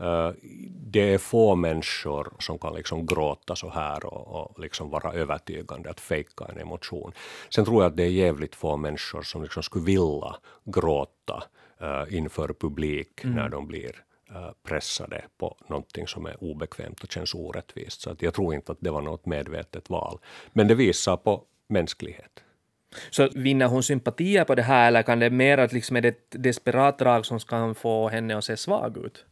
Uh, 0.00 0.30
det 0.70 1.14
är 1.14 1.18
få 1.18 1.54
människor 1.54 2.32
som 2.38 2.58
kan 2.58 2.74
liksom 2.74 3.06
gråta 3.06 3.56
så 3.56 3.70
här 3.70 4.04
och, 4.04 4.26
och 4.26 4.60
liksom 4.60 4.90
vara 4.90 5.12
övertygande 5.12 5.90
att 5.90 6.00
fejka 6.00 6.44
en 6.44 6.58
emotion. 6.58 7.12
Sen 7.48 7.64
tror 7.64 7.82
jag 7.82 7.90
att 7.90 7.96
det 7.96 8.02
är 8.02 8.08
jävligt 8.08 8.54
få 8.54 8.76
människor 8.76 9.22
som 9.22 9.42
liksom 9.42 9.62
skulle 9.62 9.84
vilja 9.84 10.36
gråta 10.64 11.42
uh, 11.82 12.16
inför 12.16 12.48
publik 12.48 13.24
mm. 13.24 13.36
när 13.36 13.48
de 13.48 13.66
blir 13.66 13.92
uh, 14.30 14.50
pressade 14.62 15.24
på 15.38 15.56
någonting 15.68 16.06
som 16.06 16.26
är 16.26 16.44
obekvämt 16.44 17.02
och 17.02 17.12
känns 17.12 17.34
orättvist. 17.34 18.00
Så 18.00 18.10
att 18.10 18.22
jag 18.22 18.34
tror 18.34 18.54
inte 18.54 18.72
att 18.72 18.78
det 18.80 18.90
var 18.90 19.02
något 19.02 19.26
medvetet 19.26 19.90
val. 19.90 20.18
Men 20.52 20.68
det 20.68 20.74
visar 20.74 21.16
på 21.16 21.42
mänsklighet. 21.68 22.42
Så 23.10 23.28
vinner 23.34 23.66
hon 23.66 23.82
sympatier 23.82 24.44
på 24.44 24.54
det 24.54 24.62
här 24.62 24.88
eller 24.88 25.02
kan 25.02 25.18
det 25.18 25.30
mer 25.30 25.58
att 25.58 25.72
liksom 25.72 25.96
är 25.96 26.00
det 26.00 26.08
ett 26.08 26.30
desperat 26.30 26.98
drag 26.98 27.26
som 27.26 27.38
kan 27.38 27.74
få 27.74 28.08
henne 28.08 28.38
att 28.38 28.44
se 28.44 28.56
svag 28.56 28.96
ut? 28.96 29.24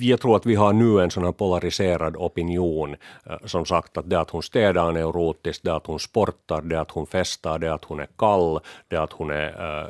jag 0.00 0.20
tror 0.20 0.36
att 0.36 0.46
vi 0.46 0.54
har 0.54 0.72
nu 0.72 1.00
en 1.00 1.10
sån 1.10 1.24
här 1.24 1.32
polariserad 1.32 2.16
opinion. 2.16 2.96
Eh, 3.26 3.36
som 3.44 3.66
sagt 3.66 3.96
att 3.96 4.10
det 4.10 4.20
att 4.20 4.30
hon 4.30 4.42
städar 4.42 4.88
är 4.88 4.92
neurotiskt, 4.92 5.64
det 5.64 5.74
att 5.74 5.86
hon 5.86 5.98
sportar, 5.98 6.62
det 6.62 6.80
att 6.80 6.90
hon 6.90 7.06
festar, 7.06 7.58
det 7.58 7.74
att 7.74 7.84
hon 7.84 8.00
är 8.00 8.08
kall, 8.18 8.60
det 8.88 8.96
att 8.96 9.12
hon 9.12 9.30
är 9.30 9.80
äh, 9.80 9.86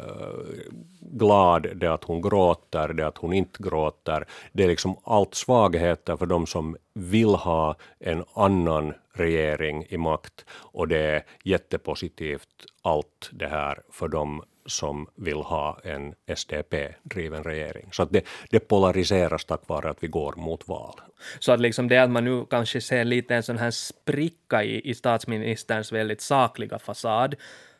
glad, 1.00 1.66
det 1.76 1.92
att 1.92 2.04
hon 2.04 2.22
gråter, 2.22 2.88
det 2.88 3.06
att 3.06 3.18
hon 3.18 3.32
inte 3.32 3.62
gråter. 3.62 4.24
Det 4.52 4.64
är 4.64 4.68
liksom 4.68 4.96
allt 5.04 5.34
svagheter 5.34 6.16
för 6.16 6.26
de 6.26 6.46
som 6.46 6.76
vill 6.94 7.34
ha 7.34 7.76
en 8.00 8.24
annan 8.34 8.94
regering 9.20 9.86
i 9.88 9.96
makt 9.96 10.44
och 10.50 10.88
det 10.88 10.98
är 10.98 11.22
jättepositivt 11.44 12.48
allt 12.82 13.30
det 13.32 13.48
här 13.48 13.82
för 13.90 14.08
de 14.08 14.42
som 14.66 15.06
vill 15.14 15.36
ha 15.36 15.80
en 15.84 16.14
SDP-driven 16.26 17.44
regering. 17.44 17.88
Så 17.92 18.02
att 18.02 18.12
det, 18.12 18.24
det 18.50 18.60
polariseras 18.60 19.44
tack 19.44 19.68
vare 19.68 19.90
att 19.90 20.02
vi 20.02 20.08
går 20.08 20.34
mot 20.36 20.68
val. 20.68 21.00
Så 21.38 21.52
att 21.52 21.60
liksom 21.60 21.88
det 21.88 21.98
att 21.98 22.10
man 22.10 22.24
nu 22.24 22.46
kanske 22.50 22.80
ser 22.80 23.04
lite 23.04 23.34
en 23.34 23.42
sån 23.42 23.58
här 23.58 23.70
spricka 23.70 24.64
i, 24.64 24.90
i 24.90 24.94
statsministerns 24.94 25.92
väldigt 25.92 26.20
sakliga 26.20 26.78
fasad, 26.78 27.34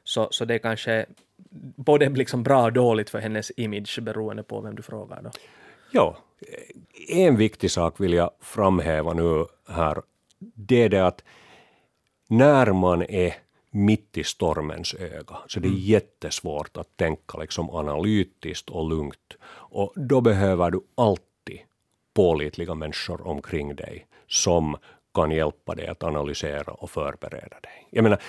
så, 0.04 0.28
så 0.30 0.44
det 0.44 0.59
kanske 0.59 1.06
både 1.76 2.09
liksom 2.09 2.42
bra 2.42 2.64
och 2.64 2.73
dåligt 2.73 3.11
för 3.11 3.18
hennes 3.18 3.52
image 3.56 3.99
beroende 4.02 4.42
på 4.42 4.61
vem 4.61 4.75
du 4.75 4.82
frågar. 4.82 5.23
Då. 5.23 5.30
Ja, 5.90 6.16
en 7.09 7.37
viktig 7.37 7.70
sak 7.70 8.00
vill 8.00 8.12
jag 8.12 8.30
framhäva 8.40 9.12
nu 9.12 9.47
här. 9.68 10.02
Det 10.40 10.82
är 10.82 10.88
det 10.88 11.06
att 11.06 11.25
när 12.28 12.73
man 12.73 13.02
är 13.02 13.35
mitt 13.70 14.18
i 14.18 14.25
stormens 14.25 14.94
öga. 14.94 15.37
Så 15.47 15.61
det 15.61 15.68
är 15.68 15.70
mm. 15.70 15.82
jättesvårt 15.82 16.76
att 16.76 16.97
tänka 16.97 17.38
liksom 17.38 17.70
analytiskt 17.70 18.70
och 18.70 18.88
lugnt. 18.88 19.37
Och 19.44 19.92
då 19.97 20.20
behöver 20.20 20.70
du 20.70 20.80
alltid 20.94 21.61
pålitliga 22.14 22.75
människor 22.75 23.26
omkring 23.26 23.76
dig 23.76 24.06
som 24.28 24.76
kan 25.14 25.30
hjälpa 25.30 25.75
dig 25.75 25.87
att 25.87 26.02
analysera 26.02 26.73
och 26.73 26.90
förbereda 26.90 27.61
dig. 27.61 27.88
Jag 27.90 28.02
menar, 28.02 28.23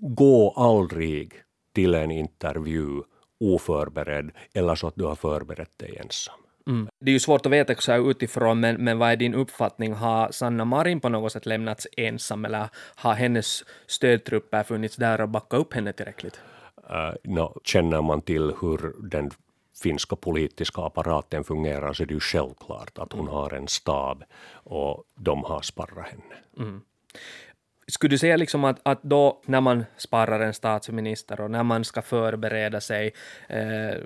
gå 0.00 0.50
aldrig 0.50 1.32
till 1.74 1.94
en 1.94 2.10
intervju 2.10 3.02
oförberedd 3.40 4.30
eller 4.54 4.74
så 4.74 4.86
att 4.86 4.96
du 4.96 5.04
har 5.04 5.14
förberett 5.14 5.78
dig 5.78 5.96
ensam. 5.96 6.41
Mm. 6.66 6.88
Det 7.00 7.10
är 7.10 7.12
ju 7.12 7.20
svårt 7.20 7.46
att 7.46 7.52
veta 7.52 7.74
så 7.74 7.92
här 7.92 8.10
utifrån, 8.10 8.60
men, 8.60 8.84
men 8.84 8.98
vad 8.98 9.10
är 9.10 9.16
din 9.16 9.34
uppfattning? 9.34 9.92
Har 9.92 10.30
Sanna 10.30 10.64
Marin 10.64 11.00
på 11.00 11.08
något 11.08 11.32
sätt 11.32 11.46
lämnats 11.46 11.86
ensam 11.96 12.44
eller 12.44 12.68
har 12.94 13.14
hennes 13.14 13.64
stödtrupper 13.86 14.62
funnits 14.62 14.96
där 14.96 15.20
och 15.20 15.28
backat 15.28 15.60
upp 15.60 15.74
henne 15.74 15.92
tillräckligt? 15.92 16.40
Uh, 16.90 17.14
no, 17.24 17.60
känner 17.64 18.02
man 18.02 18.22
till 18.22 18.52
hur 18.60 19.08
den 19.08 19.30
finska 19.82 20.16
politiska 20.16 20.82
apparaten 20.82 21.44
fungerar 21.44 21.92
så 21.92 22.02
är 22.02 22.06
det 22.06 22.14
ju 22.14 22.20
självklart 22.20 22.98
att 22.98 23.12
hon 23.12 23.28
har 23.28 23.54
en 23.54 23.68
stab 23.68 24.24
och 24.52 25.04
de 25.14 25.44
har 25.44 25.62
sparrat 25.62 26.08
henne. 26.08 26.34
Mm. 26.58 26.80
Skulle 27.86 28.10
du 28.10 28.18
säga 28.18 28.36
liksom 28.36 28.64
att, 28.64 28.80
att 28.82 29.02
då 29.02 29.40
när 29.46 29.60
man 29.60 29.84
sparar 29.96 30.40
en 30.40 30.54
statsminister 30.54 31.40
och 31.40 31.50
när 31.50 31.62
man 31.62 31.84
ska 31.84 32.02
förbereda 32.02 32.80
sig 32.80 33.12
eh, 33.48 33.96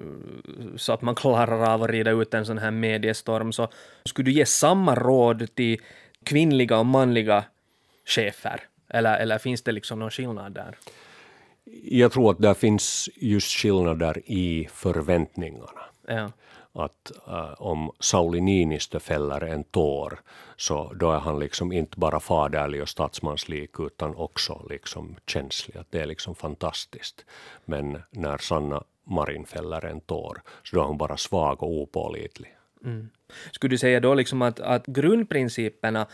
så 0.76 0.92
att 0.92 1.02
man 1.02 1.14
klarar 1.14 1.72
av 1.74 1.82
att 1.82 1.90
rida 1.90 2.10
ut 2.10 2.34
en 2.34 2.46
sån 2.46 2.58
här 2.58 2.70
mediestorm, 2.70 3.52
så 3.52 3.68
skulle 4.04 4.24
du 4.24 4.32
ge 4.32 4.46
samma 4.46 4.94
råd 4.94 5.54
till 5.54 5.80
kvinnliga 6.24 6.78
och 6.78 6.86
manliga 6.86 7.44
chefer? 8.04 8.60
Eller, 8.88 9.18
eller 9.18 9.38
finns 9.38 9.62
det 9.62 9.72
liksom 9.72 9.98
någon 9.98 10.10
skillnad 10.10 10.54
där? 10.54 10.76
Jag 11.84 12.12
tror 12.12 12.30
att 12.30 12.42
det 12.42 12.54
finns 12.54 13.08
just 13.14 13.50
skillnader 13.50 14.22
i 14.24 14.68
förväntningarna. 14.72 15.80
Ja 16.06 16.30
att 16.76 17.12
uh, 17.28 17.62
om 17.62 17.90
Sauli 18.00 18.40
Niinistö 18.40 19.00
fäller 19.00 19.40
en 19.40 19.64
tår 19.64 20.20
så 20.56 20.92
då 20.92 21.12
är 21.12 21.18
han 21.18 21.38
liksom 21.38 21.72
inte 21.72 21.98
bara 21.98 22.20
faderlig 22.20 22.82
och 22.82 22.88
statsmanslik 22.88 23.70
utan 23.80 24.16
också 24.16 24.66
liksom 24.70 25.16
känslig. 25.26 25.76
Att 25.76 25.86
det 25.90 26.00
är 26.00 26.06
liksom 26.06 26.34
fantastiskt. 26.34 27.24
Men 27.64 28.02
när 28.10 28.38
Sanna 28.38 28.84
Marin 29.04 29.46
fäller 29.46 29.84
en 29.84 30.00
tår 30.00 30.42
så 30.62 30.76
då 30.76 30.82
är 30.82 30.86
hon 30.86 30.98
bara 30.98 31.16
svag 31.16 31.62
och 31.62 31.70
opålitlig. 31.70 32.56
Mm. 32.84 33.10
Skulle 33.52 33.70
du 33.70 33.78
säga 33.78 34.00
då 34.00 34.14
liksom 34.14 34.42
att, 34.42 34.60
att 34.60 34.86
grundprinciperna 34.86 36.06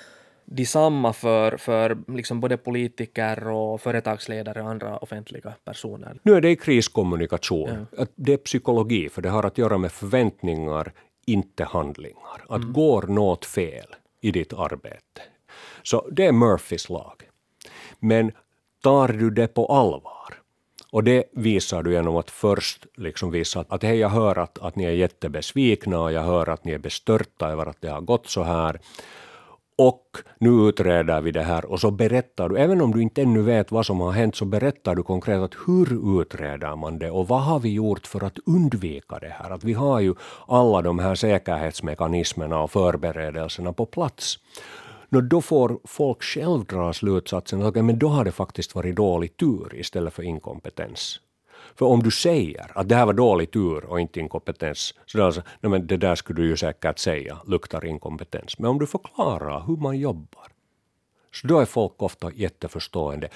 detsamma 0.45 1.13
för, 1.13 1.57
för 1.57 1.99
liksom 2.09 2.41
både 2.41 2.57
politiker 2.57 3.49
och 3.49 3.81
företagsledare 3.81 4.63
och 4.63 4.71
andra 4.71 4.99
offentliga 4.99 5.55
personer. 5.65 6.21
Nu 6.23 6.35
är 6.35 6.41
det 6.41 6.51
i 6.51 6.57
kriskommunikation. 6.57 7.87
Ja. 7.97 8.07
Det 8.15 8.33
är 8.33 8.37
psykologi, 8.37 9.09
för 9.09 9.23
det 9.23 9.29
har 9.29 9.45
att 9.45 9.59
göra 9.59 9.79
med 9.79 9.93
förväntningar, 9.93 10.93
inte 11.27 11.65
handlingar. 11.65 12.45
Att 12.49 12.63
mm. 12.63 12.73
går 12.73 13.03
något 13.03 13.45
fel 13.45 13.87
i 14.21 14.31
ditt 14.31 14.53
arbete, 14.53 15.23
så 15.83 16.09
det 16.13 16.27
är 16.27 16.33
Murphys 16.33 16.89
lag. 16.89 17.23
Men 17.99 18.33
tar 18.83 19.09
du 19.09 19.31
det 19.31 19.55
på 19.55 19.67
allvar, 19.67 20.35
och 20.91 21.05
det 21.05 21.25
visar 21.33 21.83
du 21.83 21.93
genom 21.93 22.17
att 22.17 22.31
först 22.31 22.87
liksom 22.97 23.31
visa 23.31 23.65
att 23.69 23.83
hej, 23.83 23.99
jag 23.99 24.09
hör 24.09 24.39
att, 24.39 24.59
att 24.59 24.77
ni 24.77 24.85
är 24.85 24.91
jättebesvikna 24.91 26.01
och 26.01 26.13
jag 26.13 26.23
hör 26.23 26.49
att 26.49 26.65
ni 26.65 26.73
är 26.73 26.79
bestörta 26.79 27.49
över 27.49 27.67
att 27.67 27.81
det 27.81 27.89
har 27.89 28.01
gått 28.01 28.27
så 28.29 28.43
här 28.43 28.81
och 29.79 30.19
nu 30.39 30.51
utreder 30.51 31.21
vi 31.21 31.31
det 31.33 31.43
här 31.43 31.65
och 31.65 31.81
så 31.81 31.91
berättar 31.91 32.49
du, 32.49 32.59
även 32.59 32.81
om 32.81 32.91
du 32.91 33.03
inte 33.03 33.23
ännu 33.23 33.43
vet 33.43 33.73
vad 33.73 33.87
som 33.87 34.01
har 34.01 34.13
hänt, 34.13 34.37
så 34.37 34.45
berättar 34.45 34.95
du 34.95 35.03
konkret 35.03 35.41
att 35.41 35.55
hur 35.67 36.21
utreder 36.21 36.77
man 36.77 36.99
det 36.99 37.11
och 37.11 37.29
vad 37.29 37.43
har 37.43 37.61
vi 37.61 37.73
gjort 37.73 38.07
för 38.07 38.25
att 38.25 38.39
undvika 38.47 39.19
det 39.19 39.37
här? 39.39 39.51
Att 39.51 39.65
vi 39.65 39.73
har 39.73 40.01
ju 40.01 40.15
alla 40.47 40.83
de 40.83 40.99
här 40.99 41.15
säkerhetsmekanismerna 41.15 42.63
och 42.63 42.71
förberedelserna 42.71 43.73
på 43.73 43.87
plats. 43.87 44.39
No, 45.09 45.21
då 45.21 45.41
får 45.41 45.79
folk 45.85 46.23
själv 46.23 46.65
dra 46.65 46.93
slutsatsen 46.93 47.63
att 47.63 47.69
okay, 47.69 47.83
men 47.83 47.99
då 47.99 48.09
har 48.09 48.25
det 48.25 48.33
faktiskt 48.33 48.75
varit 48.75 48.97
dålig 48.97 49.37
tur 49.37 49.75
istället 49.75 50.15
för 50.15 50.23
inkompetens. 50.23 51.21
För 51.75 51.87
om 51.87 52.03
du 52.03 52.11
säger 52.11 52.73
att 52.75 52.89
det 52.89 52.95
här 52.95 53.07
var 53.07 53.13
dålig 53.13 53.51
tur 53.51 53.85
och 53.85 54.01
inte 54.01 54.21
inkompetens, 54.21 54.95
så 55.07 55.19
då 55.19 55.25
alltså, 55.25 55.43
nej 55.61 55.71
men 55.71 55.87
det 55.87 55.97
där 55.97 56.15
skulle 56.15 56.43
du 56.43 56.49
ju 56.49 56.57
säkert 56.57 56.99
säga, 56.99 57.39
luktar 57.47 57.85
inkompetens. 57.85 58.59
Men 58.59 58.71
om 58.71 58.79
du 58.79 58.87
förklarar 58.87 59.65
hur 59.67 59.77
man 59.77 59.99
jobbar, 59.99 60.47
så 61.35 61.47
då 61.47 61.59
är 61.59 61.65
folk 61.65 62.03
ofta 62.03 62.33
jätteförstående. 62.33 63.29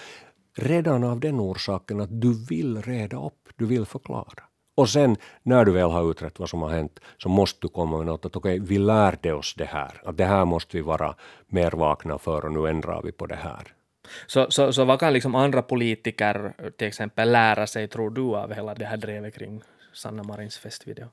Redan 0.57 1.05
av 1.05 1.21
den 1.21 1.41
orsaken 1.41 2.01
att 2.01 2.21
du 2.21 2.47
vill 2.47 2.83
reda 2.83 3.27
upp, 3.27 3.49
du 3.57 3.67
vill 3.67 3.87
förklara. 3.87 4.43
Och 4.75 4.89
sen 4.89 5.17
när 5.43 5.65
du 5.65 5.73
väl 5.73 5.91
har 5.91 6.11
utrett 6.11 6.39
vad 6.39 6.49
som 6.49 6.63
har 6.63 6.69
hänt 6.69 7.01
så 7.19 7.29
måste 7.29 7.59
du 7.61 7.69
komma 7.69 7.97
med 7.97 8.07
något 8.07 8.25
att 8.25 8.37
okej, 8.37 8.61
okay, 8.61 8.69
vi 8.69 8.79
lärde 8.79 9.33
oss 9.33 9.55
det 9.55 9.65
här, 9.65 10.03
att 10.05 10.17
det 10.17 10.25
här 10.25 10.45
måste 10.45 10.77
vi 10.77 10.83
vara 10.83 11.15
mer 11.47 11.71
vakna 11.71 12.19
för 12.19 12.45
och 12.45 12.53
nu 12.53 12.69
ändrar 12.69 13.03
vi 13.03 13.13
på 13.13 13.27
det 13.27 13.37
här. 13.37 13.73
Så, 14.27 14.47
så, 14.51 14.73
så 14.73 14.85
vad 14.85 15.01
kan 15.01 15.13
liksom 15.13 15.35
andra 15.35 15.63
politiker 15.63 16.53
till 16.79 16.89
exempel 16.89 17.33
lära 17.33 17.67
sig, 17.67 17.89
tror 17.89 18.11
du, 18.11 18.23
av 18.23 18.55
hela 18.55 18.75
det 18.75 18.85
här 18.85 18.97
drevet 18.97 19.35
kring 19.35 19.63
Sanna 19.93 20.23
Marins 20.23 20.59
festvideo? 20.59 21.07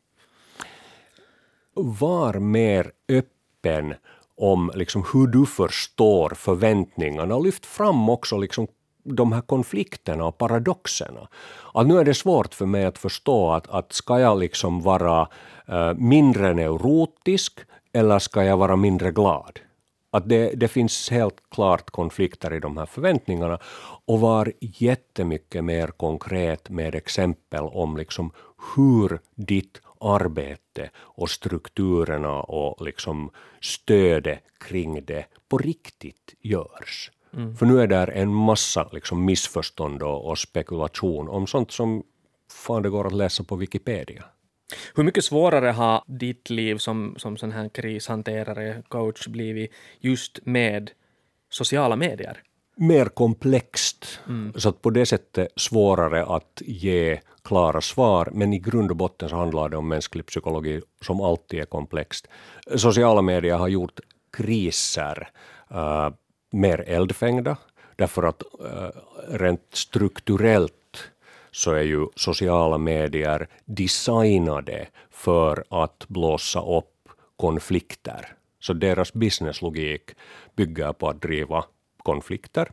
Var 1.73 2.33
mer 2.33 2.91
öppen 3.09 3.93
om 4.37 4.71
liksom 4.75 5.05
hur 5.13 5.27
du 5.27 5.45
förstår 5.45 6.29
förväntningarna 6.29 7.35
och 7.35 7.45
lyft 7.45 7.65
fram 7.65 8.09
också 8.09 8.37
liksom 8.37 8.67
de 9.03 9.31
här 9.31 9.41
konflikterna 9.41 10.25
och 10.25 10.37
paradoxerna. 10.37 11.27
Att 11.73 11.87
nu 11.87 11.99
är 11.99 12.03
det 12.03 12.13
svårt 12.13 12.53
för 12.53 12.65
mig 12.65 12.85
att 12.85 12.97
förstå 12.97 13.51
att, 13.51 13.69
att 13.69 13.93
ska 13.93 14.19
jag 14.19 14.39
liksom 14.39 14.81
vara 14.81 15.27
äh, 15.67 15.93
mindre 15.93 16.53
neurotisk 16.53 17.59
eller 17.93 18.19
ska 18.19 18.43
jag 18.43 18.57
vara 18.57 18.75
mindre 18.75 19.11
glad? 19.11 19.59
Att 20.13 20.29
det, 20.29 20.53
det 20.55 20.67
finns 20.67 21.09
helt 21.09 21.49
klart 21.51 21.89
konflikter 21.89 22.53
i 22.53 22.59
de 22.59 22.77
här 22.77 22.85
förväntningarna 22.85 23.59
och 24.05 24.19
var 24.19 24.53
jättemycket 24.59 25.63
mer 25.63 25.87
konkret 25.87 26.69
med 26.69 26.95
exempel 26.95 27.63
om 27.63 27.97
liksom 27.97 28.31
hur 28.75 29.19
ditt 29.35 29.81
arbete 29.99 30.89
och 30.97 31.29
strukturerna 31.29 32.41
och 32.41 32.85
liksom 32.85 33.29
stödet 33.61 34.43
kring 34.67 35.05
det 35.05 35.25
på 35.49 35.57
riktigt 35.57 36.33
görs. 36.41 37.11
Mm. 37.33 37.55
För 37.55 37.65
nu 37.65 37.81
är 37.81 37.87
det 37.87 38.05
en 38.05 38.33
massa 38.33 38.89
liksom 38.91 39.25
missförstånd 39.25 40.03
och, 40.03 40.29
och 40.29 40.39
spekulation 40.39 41.29
om 41.29 41.47
sånt 41.47 41.71
som 41.71 42.03
fan 42.51 42.83
det 42.83 42.89
går 42.89 43.07
att 43.07 43.13
läsa 43.13 43.43
på 43.43 43.55
Wikipedia. 43.55 44.23
Hur 44.95 45.03
mycket 45.03 45.23
svårare 45.23 45.71
har 45.71 46.03
ditt 46.07 46.49
liv 46.49 46.77
som, 46.77 47.15
som 47.17 47.37
sån 47.37 47.51
här 47.51 47.69
krishanterare, 47.69 48.83
coach, 48.87 49.27
blivit 49.27 49.71
just 49.99 50.39
med 50.43 50.91
sociala 51.49 51.95
medier? 51.95 52.41
Mer 52.75 53.05
komplext, 53.05 54.19
mm. 54.27 54.53
så 54.55 54.69
att 54.69 54.81
på 54.81 54.89
det 54.89 55.05
sättet 55.05 55.47
svårare 55.55 56.25
att 56.25 56.61
ge 56.65 57.19
klara 57.43 57.81
svar, 57.81 58.29
men 58.33 58.53
i 58.53 58.59
grund 58.59 58.91
och 58.91 58.97
botten 58.97 59.29
så 59.29 59.35
handlar 59.35 59.69
det 59.69 59.77
om 59.77 59.87
mänsklig 59.87 60.25
psykologi 60.25 60.81
som 61.01 61.21
alltid 61.21 61.59
är 61.59 61.65
komplext. 61.65 62.27
Sociala 62.75 63.21
medier 63.21 63.57
har 63.57 63.67
gjort 63.67 63.99
kriser 64.37 65.29
uh, 65.71 66.09
mer 66.51 66.81
eldfängda, 66.87 67.57
därför 67.95 68.23
att 68.23 68.43
uh, 68.61 68.89
rent 69.29 69.67
strukturellt 69.73 70.73
så 71.53 71.71
är 71.71 71.81
ju 71.81 72.07
sociala 72.15 72.77
medier 72.77 73.47
designade 73.65 74.87
för 75.11 75.63
att 75.69 76.05
blåsa 76.07 76.61
upp 76.77 77.09
konflikter. 77.35 78.35
Så 78.59 78.73
deras 78.73 79.13
businesslogik 79.13 80.11
bygger 80.55 80.93
på 80.93 81.09
att 81.09 81.21
driva 81.21 81.65
konflikter. 81.97 82.71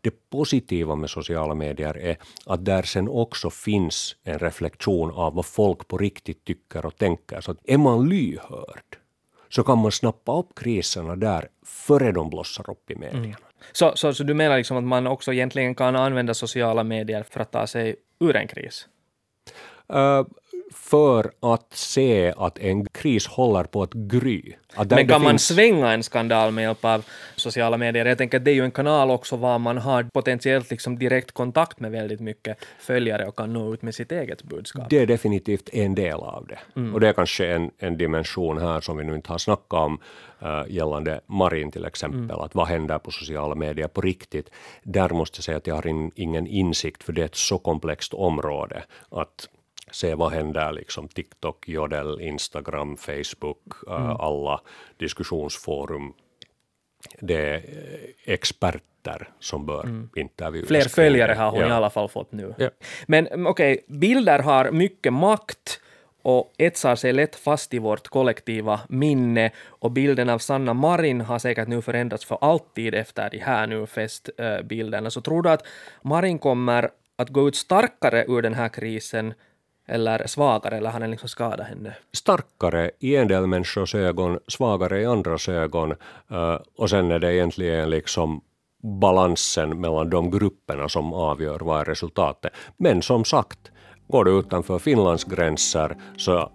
Det 0.00 0.30
positiva 0.30 0.94
med 0.94 1.10
sociala 1.10 1.54
medier 1.54 1.98
är 1.98 2.16
att 2.46 2.64
där 2.64 2.82
sen 2.82 3.08
också 3.08 3.50
finns 3.50 4.16
en 4.22 4.38
reflektion 4.38 5.10
av 5.10 5.34
vad 5.34 5.46
folk 5.46 5.88
på 5.88 5.98
riktigt 5.98 6.44
tycker 6.44 6.86
och 6.86 6.96
tänker. 6.96 7.40
Så 7.40 7.50
att 7.50 7.58
är 7.64 7.78
man 7.78 8.08
lyhörd 8.08 8.98
så 9.48 9.62
kan 9.62 9.78
man 9.78 9.92
snappa 9.92 10.38
upp 10.38 10.54
kriserna 10.54 11.16
där 11.16 11.48
före 11.62 12.12
de 12.12 12.30
blossar 12.30 12.70
upp 12.70 12.90
i 12.90 12.94
medierna. 12.94 13.24
Mm. 13.24 13.45
Så, 13.72 13.92
så, 13.96 14.14
så 14.14 14.24
du 14.24 14.34
menar 14.34 14.56
liksom 14.56 14.76
att 14.76 14.84
man 14.84 15.06
också 15.06 15.32
egentligen 15.32 15.74
kan 15.74 15.96
använda 15.96 16.34
sociala 16.34 16.84
medier 16.84 17.22
för 17.30 17.40
att 17.40 17.52
ta 17.52 17.66
sig 17.66 17.96
ur 18.20 18.36
en 18.36 18.48
kris? 18.48 18.88
Uh, 19.92 20.26
för 20.74 21.30
att 21.40 21.66
se 21.70 22.34
att 22.36 22.58
en 22.58 22.86
kris 22.86 23.26
håller 23.26 23.64
på 23.64 23.82
att 23.82 23.92
gry. 23.92 24.52
Att 24.74 24.90
Men 24.90 25.08
kan 25.08 25.22
man 25.22 25.30
finns... 25.30 25.46
svänga 25.46 25.92
en 25.92 26.02
skandal 26.02 26.52
med 26.52 26.62
hjälp 26.62 26.84
av 26.84 27.04
sociala 27.36 27.76
medier? 27.76 28.06
Jag 28.06 28.18
tänker 28.18 28.38
att 28.38 28.44
det 28.44 28.50
är 28.50 28.54
ju 28.54 28.64
en 28.64 28.70
kanal 28.70 29.10
också 29.10 29.36
var 29.36 29.58
man 29.58 29.78
har 29.78 30.02
potentiellt 30.02 30.70
liksom 30.70 30.98
direkt 30.98 31.32
kontakt 31.32 31.80
med 31.80 31.90
väldigt 31.90 32.20
mycket 32.20 32.58
följare 32.78 33.26
och 33.26 33.36
kan 33.36 33.52
nå 33.52 33.74
ut 33.74 33.82
med 33.82 33.94
sitt 33.94 34.12
eget 34.12 34.42
budskap. 34.42 34.90
Det 34.90 34.98
är 34.98 35.06
definitivt 35.06 35.68
en 35.72 35.94
del 35.94 36.18
av 36.18 36.46
det. 36.46 36.58
Mm. 36.80 36.94
Och 36.94 37.00
det 37.00 37.08
är 37.08 37.12
kanske 37.12 37.46
en, 37.46 37.70
en 37.78 37.96
dimension 37.98 38.58
här 38.58 38.80
som 38.80 38.96
vi 38.96 39.04
nu 39.04 39.14
inte 39.14 39.32
har 39.32 39.38
snackat 39.38 39.80
om 39.80 40.00
uh, 40.42 40.64
gällande 40.68 41.20
Marin 41.26 41.70
till 41.70 41.84
exempel. 41.84 42.20
Mm. 42.20 42.40
Att 42.40 42.54
vad 42.54 42.66
händer 42.66 42.98
på 42.98 43.10
sociala 43.10 43.54
medier 43.54 43.88
på 43.88 44.00
riktigt? 44.00 44.50
Där 44.82 45.08
måste 45.08 45.38
jag 45.38 45.44
säga 45.44 45.56
att 45.56 45.66
jag 45.66 45.74
har 45.74 45.86
in, 45.86 46.10
ingen 46.14 46.46
insikt 46.46 47.02
för 47.02 47.12
det 47.12 47.20
är 47.20 47.26
ett 47.26 47.34
så 47.34 47.58
komplext 47.58 48.14
område 48.14 48.84
att 49.10 49.48
se 49.90 50.14
vad 50.14 50.32
händer 50.32 50.72
liksom 50.72 51.08
TikTok, 51.08 51.68
Jodel, 51.68 52.20
Instagram, 52.20 52.96
Facebook, 52.96 53.62
äh, 53.88 53.96
mm. 53.96 54.16
alla 54.16 54.60
diskussionsforum. 54.96 56.12
Det 57.20 57.34
är 57.34 57.56
äh, 57.56 58.34
experter 58.34 59.28
som 59.40 59.66
bör 59.66 59.84
mm. 59.84 60.08
intervjuas. 60.16 60.68
Fler 60.68 60.88
följare 60.88 61.32
har 61.32 61.50
hon 61.50 61.60
ja. 61.60 61.68
i 61.68 61.72
alla 61.72 61.90
fall 61.90 62.08
fått 62.08 62.32
nu. 62.32 62.54
Ja. 62.58 62.70
Men 63.06 63.26
mm, 63.26 63.46
okej, 63.46 63.72
okay, 63.72 63.98
bilder 63.98 64.38
har 64.38 64.70
mycket 64.70 65.12
makt 65.12 65.80
och 66.22 66.54
etsar 66.58 66.96
sig 66.96 67.12
lätt 67.12 67.36
fast 67.36 67.74
i 67.74 67.78
vårt 67.78 68.08
kollektiva 68.08 68.80
minne 68.88 69.50
och 69.66 69.90
bilden 69.90 70.28
av 70.30 70.38
Sanna 70.38 70.74
Marin 70.74 71.20
har 71.20 71.38
säkert 71.38 71.68
nu 71.68 71.82
förändrats 71.82 72.24
för 72.24 72.38
alltid 72.40 72.94
efter 72.94 73.30
de 73.30 73.38
här 73.38 73.66
nu 73.66 73.86
festbilderna. 73.86 75.10
Så 75.10 75.20
tror 75.20 75.42
du 75.42 75.50
att 75.50 75.66
Marin 76.02 76.38
kommer 76.38 76.90
att 77.16 77.28
gå 77.28 77.48
ut 77.48 77.56
starkare 77.56 78.24
ur 78.28 78.42
den 78.42 78.54
här 78.54 78.68
krisen 78.68 79.34
eller 79.86 80.26
svagare, 80.26 80.76
eller 80.76 80.90
har 80.90 81.00
den 81.00 81.10
liksom 81.10 81.28
skadat 81.28 81.66
henne? 81.66 81.94
Starkare 82.12 82.90
i 82.98 83.16
en 83.16 83.28
del 83.28 83.46
människors 83.46 83.94
ögon, 83.94 84.38
svagare 84.48 85.00
i 85.00 85.06
andras 85.06 85.48
ögon. 85.48 85.90
Uh, 86.32 86.58
och 86.76 86.90
sen 86.90 87.10
är 87.10 87.18
det 87.18 87.34
egentligen 87.34 87.90
liksom 87.90 88.40
balansen 89.00 89.80
mellan 89.80 90.10
de 90.10 90.30
grupperna 90.30 90.88
som 90.88 91.12
avgör 91.12 91.58
vad 91.60 91.80
är 91.80 91.84
resultatet. 91.84 92.52
Men 92.76 93.02
som 93.02 93.24
sagt, 93.24 93.58
går 94.08 94.24
du 94.24 94.38
utanför 94.38 94.78
Finlands 94.78 95.24
gränser 95.24 95.96
så 96.16 96.36
uh, 96.38 96.48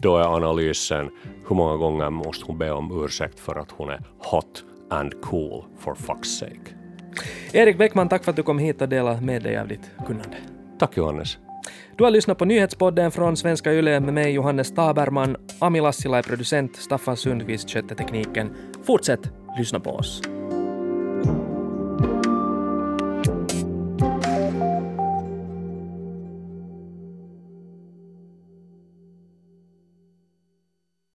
då 0.00 0.16
är 0.16 0.36
analysen 0.36 1.10
hur 1.48 1.56
många 1.56 1.76
gånger 1.76 2.10
måste 2.10 2.44
hon 2.44 2.58
be 2.58 2.70
om 2.70 3.04
ursäkt 3.04 3.40
för 3.40 3.56
att 3.56 3.70
hon 3.70 3.90
är 3.90 4.02
hot 4.18 4.64
and 4.90 5.22
cool 5.22 5.64
for 5.78 5.94
fuck's 5.94 6.24
sake. 6.24 6.74
Erik 7.52 7.78
Bäckman, 7.78 8.08
tack 8.08 8.24
för 8.24 8.30
att 8.30 8.36
du 8.36 8.42
kom 8.42 8.58
hit 8.58 8.82
och 8.82 8.88
delade 8.88 9.20
med 9.20 9.42
dig 9.42 9.58
av 9.58 9.68
ditt 9.68 9.90
kunnande. 10.06 10.36
Tack 10.78 10.96
Johannes. 10.96 11.38
Du 12.00 12.04
har 12.04 12.10
lyssnat 12.10 12.38
på 12.38 12.44
nyhetspodden 12.44 13.10
från 13.10 13.36
Svenska 13.36 13.72
Yle 13.72 14.00
med 14.00 14.14
mig 14.14 14.32
Johannes 14.32 14.74
Taberman. 14.74 15.36
Ami 15.58 15.80
Lassila 15.80 16.18
är 16.18 16.22
producent, 16.22 16.76
Staffan 16.76 17.16
Sundqvist 17.16 17.70
skötte 17.70 17.94
tekniken. 17.94 18.50
Fortsätt 18.86 19.20
lyssna 19.58 19.80
på 19.80 19.90
oss. 19.90 20.22